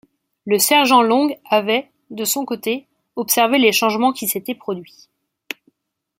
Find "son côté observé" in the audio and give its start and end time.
2.25-3.59